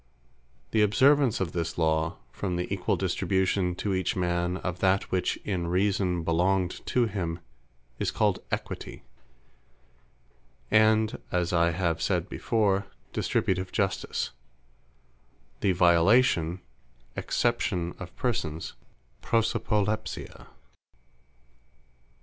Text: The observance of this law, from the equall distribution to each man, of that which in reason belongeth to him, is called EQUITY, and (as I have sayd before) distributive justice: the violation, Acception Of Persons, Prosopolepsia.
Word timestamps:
The 0.71 0.81
observance 0.81 1.39
of 1.39 1.51
this 1.51 1.77
law, 1.77 2.17
from 2.31 2.55
the 2.55 2.67
equall 2.73 2.95
distribution 2.95 3.75
to 3.75 3.93
each 3.93 4.15
man, 4.15 4.57
of 4.57 4.79
that 4.79 5.11
which 5.11 5.37
in 5.45 5.67
reason 5.67 6.23
belongeth 6.23 6.83
to 6.85 7.05
him, 7.05 7.37
is 7.99 8.09
called 8.09 8.41
EQUITY, 8.51 9.03
and 10.71 11.19
(as 11.31 11.53
I 11.53 11.69
have 11.69 12.01
sayd 12.01 12.27
before) 12.29 12.87
distributive 13.13 13.71
justice: 13.71 14.31
the 15.59 15.71
violation, 15.71 16.61
Acception 17.15 17.95
Of 18.01 18.15
Persons, 18.15 18.73
Prosopolepsia. 19.21 20.47